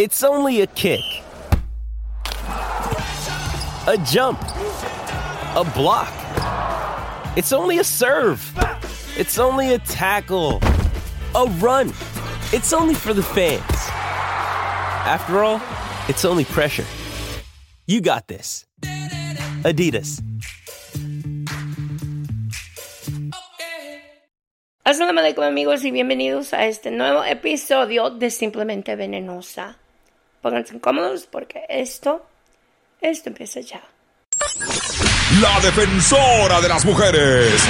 [0.00, 1.04] It's only a kick,
[3.86, 6.08] a jump, a block.
[7.36, 8.40] It's only a serve.
[9.18, 10.58] It's only a tackle,
[11.34, 11.88] a run.
[12.50, 13.60] It's only for the fans.
[15.04, 15.60] After all,
[16.08, 16.86] it's only pressure.
[17.86, 18.64] You got this.
[19.68, 20.22] Adidas.
[24.82, 29.79] Assalamu alaikum amigos y bienvenidos a este nuevo episodio de Simplemente Venenosa.
[30.40, 32.26] Pónganse cómodos porque esto,
[33.00, 33.82] esto empieza ya.
[35.40, 37.68] La defensora de las mujeres.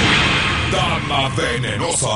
[0.71, 2.07] Dama venenosa.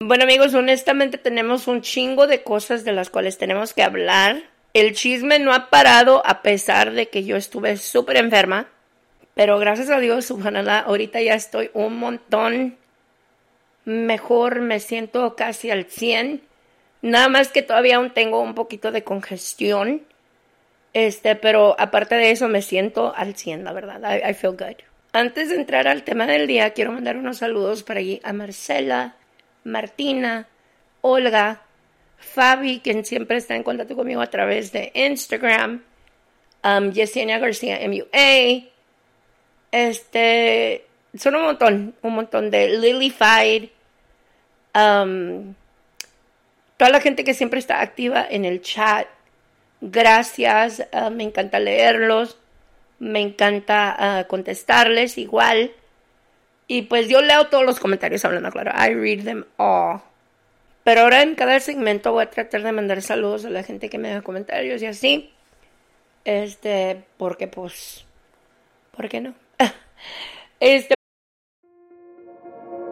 [0.00, 4.42] Bueno amigos, honestamente tenemos un chingo de cosas de las cuales tenemos que hablar.
[4.74, 8.66] El chisme no ha parado a pesar de que yo estuve súper enferma.
[9.34, 12.76] Pero gracias a Dios, subhanallah, ahorita ya estoy un montón
[13.84, 16.42] mejor, me siento casi al 100.
[17.02, 20.02] Nada más que todavía aún tengo un poquito de congestión.
[20.92, 24.00] Este, pero aparte de eso me siento al 100, la verdad.
[24.28, 24.82] I, feel good.
[25.12, 29.14] Antes de entrar al tema del día, quiero mandar unos saludos para allí a Marcela,
[29.64, 30.48] Martina,
[31.00, 31.62] Olga,
[32.18, 35.82] Fabi, quien siempre está en contacto conmigo a través de Instagram,
[36.64, 38.68] um, Yesenia García MUA,
[39.70, 43.68] este, son un montón, un montón de Lilyfied,
[44.74, 45.54] um,
[46.78, 49.06] toda la gente que siempre está activa en el chat,
[49.82, 52.38] gracias, uh, me encanta leerlos,
[52.98, 55.72] me encanta uh, contestarles igual.
[56.66, 58.72] Y pues yo leo todos los comentarios hablando claro.
[58.74, 60.02] I read them all.
[60.84, 63.98] Pero ahora en cada segmento voy a tratar de mandar saludos a la gente que
[63.98, 65.32] me da comentarios y así.
[66.24, 68.04] Este, porque pues,
[68.96, 69.34] ¿por qué no?
[70.60, 70.97] este.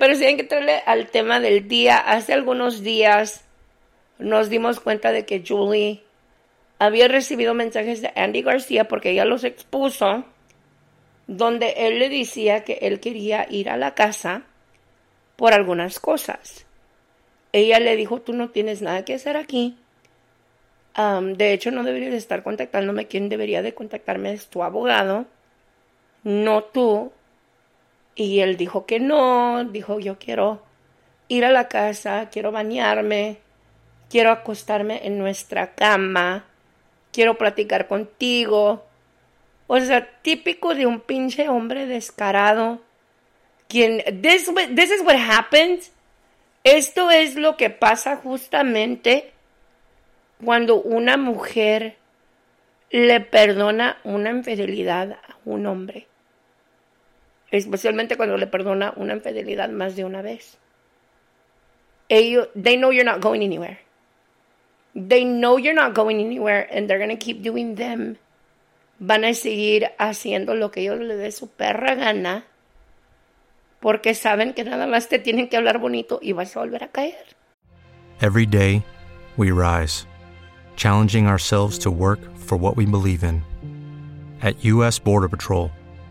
[0.00, 3.44] Pero si hay que entrarle al tema del día, hace algunos días
[4.18, 6.02] nos dimos cuenta de que Julie
[6.78, 10.24] había recibido mensajes de Andy García porque ella los expuso,
[11.26, 14.44] donde él le decía que él quería ir a la casa
[15.36, 16.64] por algunas cosas.
[17.52, 19.76] Ella le dijo, tú no tienes nada que hacer aquí.
[20.96, 23.06] De hecho, no deberías de estar contactándome.
[23.06, 25.26] Quien debería de contactarme es tu abogado,
[26.24, 27.12] no tú.
[28.14, 30.62] Y él dijo que no, dijo yo quiero
[31.28, 33.38] ir a la casa, quiero bañarme,
[34.10, 36.44] quiero acostarme en nuestra cama,
[37.12, 38.84] quiero platicar contigo.
[39.66, 42.80] O sea, típico de un pinche hombre descarado.
[43.68, 45.92] Quien, this, this is what happens.
[46.64, 49.32] Esto es lo que pasa justamente
[50.44, 51.96] cuando una mujer
[52.90, 56.09] le perdona una infidelidad a un hombre.
[57.50, 60.58] Especialmente cuando le perdona una infidelidad más de una vez.
[62.08, 63.78] Ellos, they know you're not going anywhere.
[64.94, 68.18] they know you're not going anywhere and they're going to keep doing them.
[68.98, 72.44] Van a seguir haciendo lo que ellos les dé su perra gana
[73.80, 76.88] porque saben que nada más te tienen que hablar bonito y vas a volver a
[76.88, 77.34] caer.
[78.20, 78.84] Every day,
[79.38, 80.06] we rise,
[80.76, 83.42] challenging ourselves to work for what we believe in.
[84.42, 84.98] At U.S.
[84.98, 85.70] Border Patrol,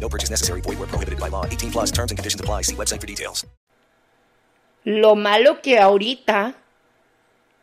[0.00, 0.60] No purchase necessary.
[0.62, 1.44] Void where prohibited by law.
[1.44, 2.62] 18 plus terms and conditions apply.
[2.62, 3.46] See website for details.
[4.84, 6.54] Lo malo que ahorita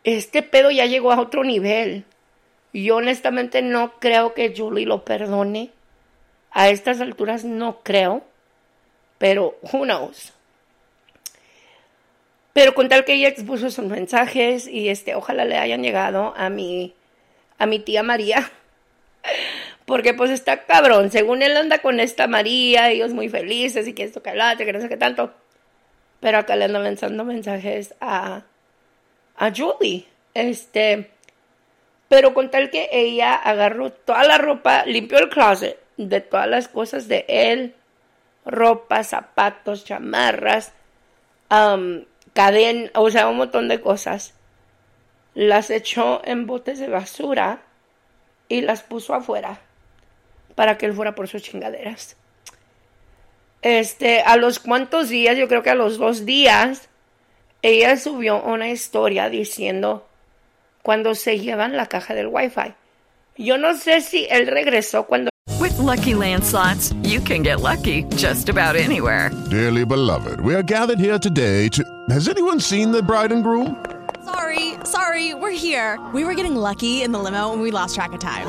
[0.04, 2.04] este pedo ya llegó a otro nivel.
[2.72, 5.70] Yo honestamente no creo que Julie lo perdone.
[6.50, 8.22] A estas alturas no creo.
[9.18, 10.32] Pero who knows.
[12.52, 16.48] Pero con tal que ella expuso sus mensajes y este ojalá le hayan llegado a
[16.50, 16.94] mi
[17.58, 18.50] a mi tía María.
[19.88, 24.02] Porque pues está cabrón, según él anda con esta María, ellos muy felices y que
[24.02, 25.32] esto que que no sé qué tanto.
[26.20, 28.42] Pero acá le anda lanzando mensajes a,
[29.34, 30.06] a Julie.
[30.34, 31.10] Este,
[32.06, 36.68] pero con tal que ella agarró toda la ropa, limpió el closet de todas las
[36.68, 37.74] cosas de él,
[38.44, 40.74] ropa, zapatos, chamarras,
[41.50, 42.04] um,
[42.34, 44.34] cadena, o sea, un montón de cosas.
[45.32, 47.62] Las echó en botes de basura
[48.50, 49.62] y las puso afuera
[50.58, 52.16] para que él fuera por sus chingaderas.
[53.62, 56.88] Este, a los cuantos días, yo creo que a los dos días,
[57.62, 60.08] ella subió una historia diciendo
[60.82, 62.74] cuando se llevan la caja del Wi-Fi.
[63.36, 65.30] Yo no sé si él regresó cuando.
[65.60, 69.30] With lucky landslots, you can get lucky just about anywhere.
[69.48, 71.84] Dearly beloved, we are gathered here today to.
[72.10, 73.76] Has anyone seen the bride and groom?
[74.24, 76.00] Sorry, sorry, we're here.
[76.12, 78.48] We were getting lucky in the limo and we lost track of time.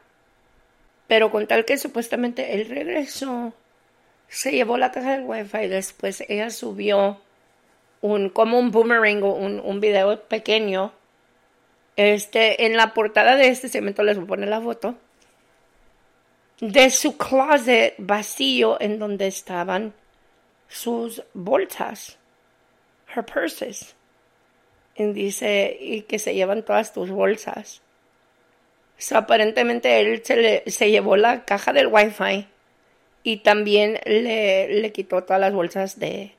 [1.11, 3.51] pero con tal que supuestamente él regresó,
[4.29, 5.67] se llevó la caja del Wi-Fi.
[5.67, 7.19] Después ella subió
[7.99, 10.93] un, como un boomerang, un, un video pequeño.
[11.97, 14.95] Este, en la portada de este segmento les voy a poner la foto
[16.61, 19.93] de su closet vacío en donde estaban
[20.69, 22.19] sus bolsas,
[23.13, 23.97] her purses.
[24.95, 27.81] Y dice, y que se llevan todas tus bolsas.
[29.01, 32.47] So, aparentemente él se, le, se llevó la caja del Wi-Fi
[33.23, 36.35] Y también le, le quitó todas las bolsas de,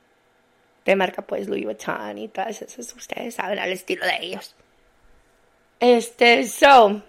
[0.85, 4.55] de marca, pues Louis Vuitton y todas esas, ustedes saben, al estilo de ellos.
[5.81, 7.01] Este, so,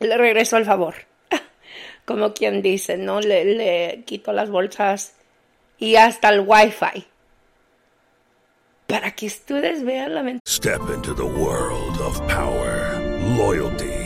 [0.00, 0.94] le regresó el favor.
[2.04, 3.20] Como quien dice, ¿no?
[3.20, 5.14] Le, le quitó las bolsas
[5.78, 7.06] y hasta el wifi.
[8.86, 10.38] Para que ustedes vean la.
[10.46, 13.00] Step into the world of power,
[13.36, 14.05] loyalty,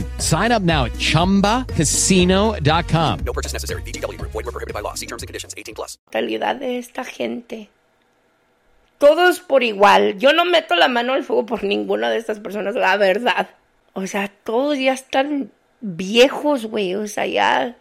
[0.17, 3.19] Sign up now at ChumbaCasino.com.
[3.25, 3.83] No purchase necessary.
[3.83, 4.19] VGW.
[4.19, 4.95] Void were prohibited by law.
[4.95, 5.53] See terms and conditions.
[5.55, 5.97] 18 plus.
[6.11, 7.69] Realidad de esta gente.
[8.97, 10.17] Todos por igual.
[10.19, 13.49] Yo no meto la mano al fuego por ninguna de estas personas, la verdad.
[13.93, 16.95] O sea, todos ya están viejos, güey.
[16.95, 17.77] O sea, ya...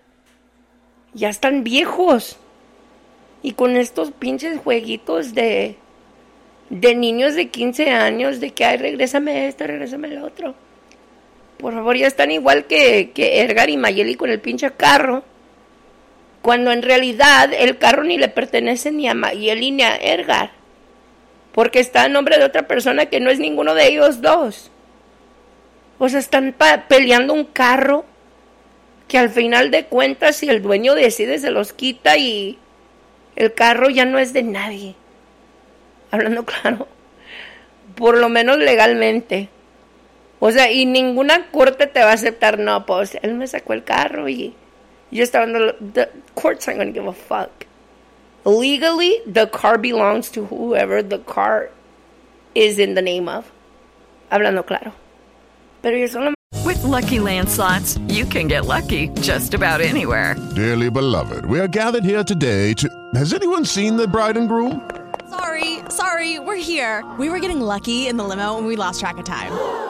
[1.12, 2.36] Ya están viejos.
[3.42, 5.76] Y con estos pinches jueguitos de
[6.70, 10.54] de niños de 15 años, de que, ay, regrésame esto, regrésame el otro.
[11.60, 15.24] Por favor, ya están igual que, que Edgar y Mayeli con el pinche carro.
[16.42, 20.52] Cuando en realidad el carro ni le pertenece ni a Mayeli ni a Edgar.
[21.52, 24.70] Porque está en nombre de otra persona que no es ninguno de ellos dos.
[25.98, 26.54] O sea, están
[26.88, 28.04] peleando un carro
[29.06, 32.58] que al final de cuentas si el dueño decide se los quita y
[33.36, 34.94] el carro ya no es de nadie
[36.10, 36.88] hablando claro,
[37.94, 39.48] por lo menos legalmente.
[40.40, 43.84] O sea, y ninguna corte te va a aceptar, no, pues él me sacó el
[43.84, 44.54] carro y
[45.10, 45.52] yo estaba en
[45.92, 47.66] the courts aren't going to give a fuck.
[48.44, 51.68] Legally, the car belongs to whoever the car
[52.54, 53.52] is in the name of.
[54.30, 54.92] Hablando claro.
[55.82, 60.36] Pero yo solo With lucky landslots, you can get lucky just about anywhere.
[60.54, 62.88] Dearly beloved, we are gathered here today to.
[63.14, 64.88] Has anyone seen the bride and groom?
[65.28, 67.04] Sorry, sorry, we're here.
[67.18, 69.89] We were getting lucky in the limo and we lost track of time.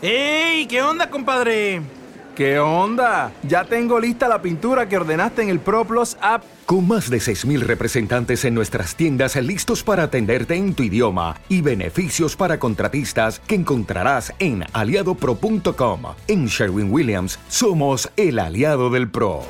[0.00, 0.66] ¡Ey!
[0.66, 1.82] ¿Qué onda, compadre?
[2.36, 3.32] ¿Qué onda?
[3.42, 6.44] Ya tengo lista la pintura que ordenaste en el ProPlus app.
[6.66, 11.62] Con más de 6.000 representantes en nuestras tiendas listos para atenderte en tu idioma y
[11.62, 16.02] beneficios para contratistas que encontrarás en aliadopro.com.
[16.28, 19.42] En Sherwin Williams somos el aliado del PRO.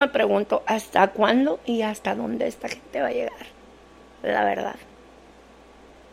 [0.00, 3.46] Me pregunto hasta cuándo y hasta dónde esta gente va a llegar.
[4.22, 4.76] La verdad.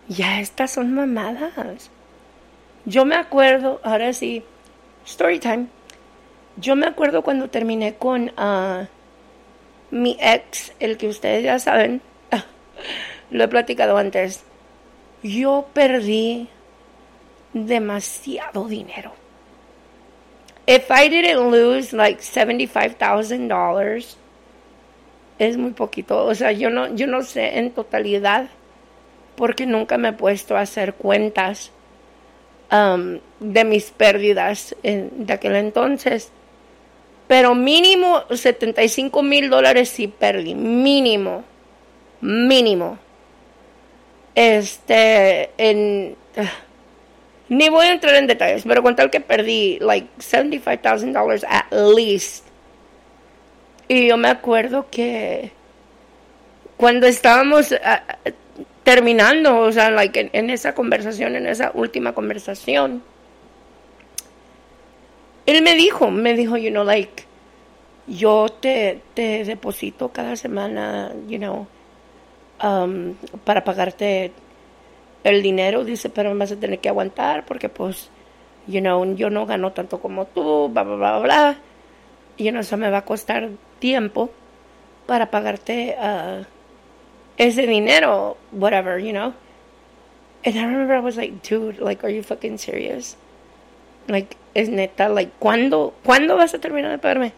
[0.07, 1.89] Ya estas son mamadas.
[2.85, 4.43] Yo me acuerdo, ahora sí,
[5.05, 5.67] story time.
[6.55, 8.85] Yo me acuerdo cuando terminé con uh,
[9.91, 12.01] mi ex, el que ustedes ya saben,
[13.31, 14.43] lo he platicado antes.
[15.23, 16.47] Yo perdí
[17.53, 19.11] demasiado dinero.
[20.65, 24.15] If I didn't lose like $75,000,
[25.39, 26.25] es muy poquito.
[26.25, 28.49] O sea, yo no, yo no sé en totalidad
[29.37, 31.71] porque nunca me he puesto a hacer cuentas
[32.71, 36.31] um, de mis pérdidas de aquel entonces.
[37.27, 40.55] Pero mínimo 75 mil dólares sí perdí.
[40.55, 41.43] Mínimo.
[42.19, 42.97] Mínimo.
[44.33, 46.15] Este, en...
[47.49, 52.45] Ni voy a entrar en detalles, pero con tal que perdí like $75,000 at least.
[53.87, 55.51] Y yo me acuerdo que
[56.75, 58.03] cuando estábamos ah,
[58.87, 63.03] terminando, o sea, like en, esa conversación, en esa última conversación,
[65.45, 67.25] él me dijo, me dijo, you know, like,
[68.07, 71.67] yo te, te deposito cada semana, you know,
[72.63, 74.31] um, para pagarte
[75.25, 78.09] el dinero, dice, pero me vas a tener que aguantar porque pues,
[78.67, 81.57] you know, yo no gano tanto como tú, bla, bla, bla, bla.
[82.37, 84.29] Y you know, eso me va a costar tiempo
[85.07, 86.45] para pagarte uh,
[87.37, 89.33] ese dinero, whatever, you know.
[90.43, 93.15] And I remember I was like, dude, like, are you fucking serious?
[94.07, 97.33] Like, es neta, like, ¿cuándo, ¿cuándo vas a terminar de pagarme?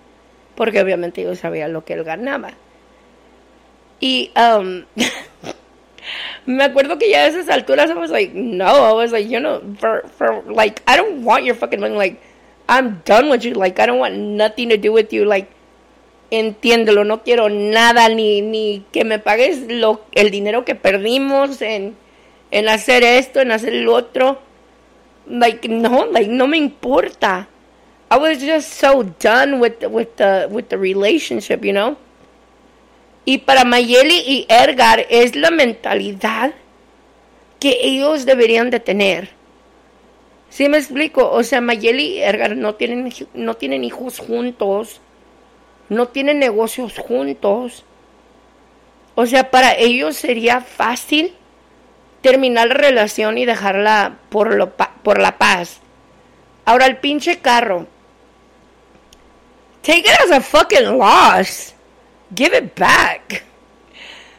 [0.56, 2.52] Porque obviamente yo sabía lo que él ganaba.
[4.00, 4.86] Y, um,
[6.46, 9.40] me acuerdo que ya a esas alturas I was like, no, I was like, you
[9.40, 12.22] know, for, for, like, I don't want your fucking money, like,
[12.68, 15.52] I'm done with you, like, I don't want nothing to do with you, like,
[16.32, 21.96] entiéndelo, no quiero nada, ni, ni que me pagues lo, el dinero que perdimos en,
[22.52, 24.40] en hacer esto, en hacer lo otro,
[25.28, 27.48] like, no, like, no me importa.
[28.12, 31.96] I was just so done with, with the, with the relationship, you know?
[33.26, 36.54] Y para Mayeli y Edgar es la mentalidad
[37.60, 39.30] que ellos deberían de tener.
[40.50, 41.30] ¿Sí me explico?
[41.30, 45.02] O sea, Mayeli y Edgar no tienen, no tienen hijos juntos,
[45.90, 47.84] no tienen negocios juntos.
[49.16, 51.36] O sea, para ellos sería fácil
[52.22, 54.72] terminar la relación y dejarla por, lo,
[55.04, 55.82] por la paz.
[56.66, 57.88] Ahora, el pinche carro.
[59.82, 61.74] Take it as a fucking loss
[62.36, 63.44] give it back.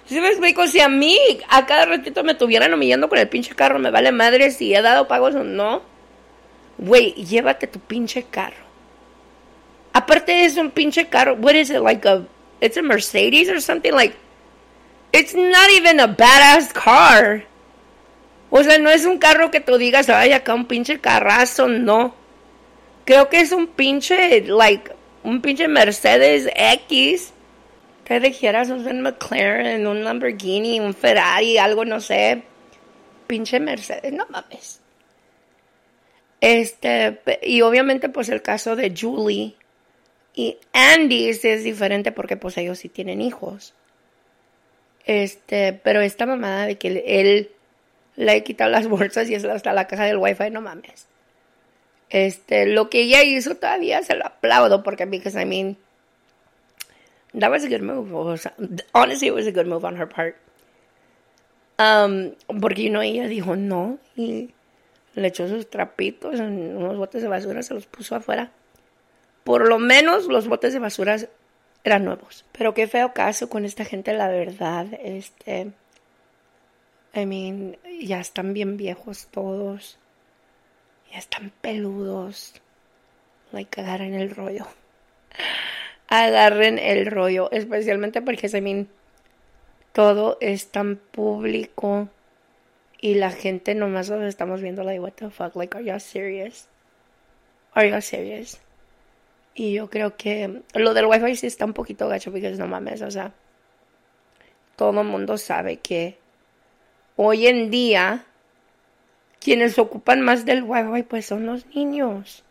[0.07, 1.17] Si me explico, si a mí
[1.49, 4.83] a cada ratito me estuvieran humillando con el pinche carro, me vale madre si he
[4.83, 5.83] dado pagos o no.
[6.79, 8.70] Güey, llévate tu pinche carro.
[9.93, 12.25] Aparte es un pinche carro, what is it, like a,
[12.61, 14.17] it's a Mercedes or something, like,
[15.13, 17.45] it's not even a badass car.
[18.51, 22.15] O sea, no es un carro que tú digas, ay, acá un pinche carrazo, no.
[23.05, 24.93] Creo que es un pinche, like,
[25.25, 27.33] un pinche Mercedes X
[28.05, 32.43] que dijeras un McLaren, un Lamborghini, un Ferrari, algo, no sé,
[33.27, 34.81] pinche Mercedes, no mames.
[36.41, 39.55] Este, y obviamente pues el caso de Julie
[40.41, 43.75] y Andy es diferente porque pues ellos sí tienen hijos.
[45.05, 47.51] Este, pero esta mamada de que él
[48.17, 51.09] le ha quitado las bolsas y es hasta la caja del wifi, no mames.
[52.09, 55.77] Este, lo que ella hizo todavía se lo aplaudo porque, because I mean,
[57.39, 58.11] that was a good move.
[58.95, 60.37] honestly, it was a good move on her part.
[61.79, 64.55] Um, porque ella dijo no y
[65.17, 68.53] le echó sus trapitos en unos botes de basura, se los puso afuera.
[69.45, 71.17] Por lo menos los botes de basura
[71.85, 72.45] eran nuevos.
[72.53, 74.87] Pero qué feo caso con esta gente, la verdad.
[75.03, 75.73] Este,
[77.15, 79.99] I mean, ya están bien viejos todos.
[81.11, 82.55] Ya están peludos.
[83.53, 84.67] Like, agarran el rollo
[86.11, 88.87] agarren el rollo, especialmente porque I
[89.93, 92.09] todo es tan público
[93.01, 96.69] y la gente nomás nos estamos viendo like what the fuck, like are you serious?
[97.75, 98.61] Are you serious?
[99.61, 103.03] Y yo creo que lo del wifi sí está un poquito gacho porque no mames,
[103.03, 103.33] o sea,
[104.77, 106.17] todo el mundo sabe que
[107.17, 108.25] hoy en día
[109.39, 112.45] quienes ocupan más del wifi pues son los niños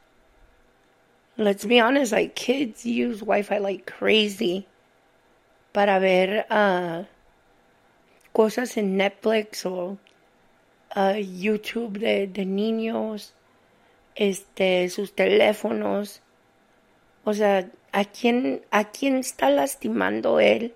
[1.39, 4.67] let's be honest, like kids use Wi-Fi like crazy
[5.71, 7.05] para ver uh,
[8.33, 9.97] cosas en Netflix o
[10.95, 13.33] uh, YouTube de, de niños,
[14.15, 16.21] este, sus teléfonos.
[17.29, 20.73] O sea, ¿a quién, ¿a quién está lastimando él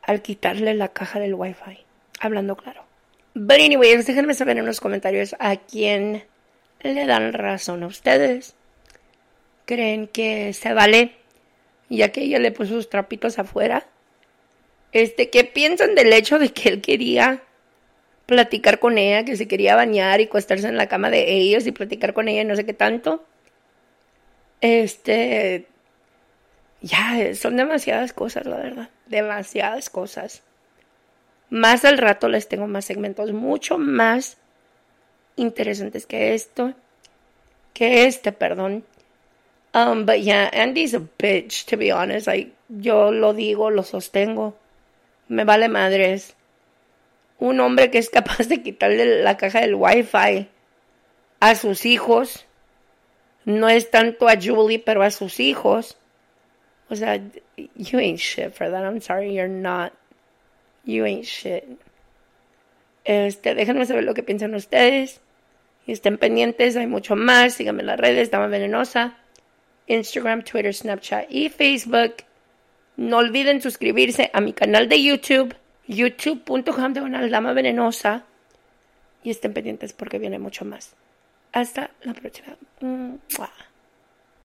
[0.00, 1.84] al quitarle la caja del Wi-Fi?
[2.20, 2.86] Hablando claro.
[3.34, 6.24] But anyways, déjenme saber en los comentarios a quién
[6.80, 8.54] le dan razón a ustedes
[9.66, 11.12] creen que se vale,
[11.90, 13.86] ya que ella le puso sus trapitos afuera.
[14.92, 17.42] Este, ¿qué piensan del hecho de que él quería
[18.24, 21.72] platicar con ella, que se quería bañar y acostarse en la cama de ellos y
[21.72, 23.22] platicar con ella, no sé qué tanto.
[24.60, 25.66] Este,
[26.80, 30.42] ya, son demasiadas cosas, la verdad, demasiadas cosas.
[31.50, 34.38] Más al rato les tengo más segmentos, mucho más
[35.36, 36.74] interesantes que esto,
[37.72, 38.84] que este, perdón.
[39.74, 42.26] Um, but yeah, Andy's a bitch, to be honest.
[42.26, 44.56] Like, yo lo digo, lo sostengo.
[45.28, 46.34] Me vale madres.
[47.38, 50.48] Un hombre que es capaz de quitarle la caja del wifi
[51.40, 52.45] a sus hijos.
[53.46, 55.96] No es tanto a Julie, pero a sus hijos.
[56.90, 57.20] O sea,
[57.56, 58.84] you ain't shit for that.
[58.84, 59.92] I'm sorry, you're not.
[60.84, 61.64] You ain't shit.
[63.04, 65.20] Este, déjenme saber lo que piensan ustedes.
[65.86, 67.54] Y estén pendientes, hay mucho más.
[67.54, 69.16] Síganme en las redes, Dama Venenosa.
[69.86, 72.16] Instagram, Twitter, Snapchat y Facebook.
[72.96, 75.54] No olviden suscribirse a mi canal de YouTube,
[75.86, 78.24] youtube.com de Dama Venenosa.
[79.22, 80.96] Y estén pendientes porque viene mucho más.
[81.56, 82.54] Hasta la próxima.
[82.82, 83.50] Mua.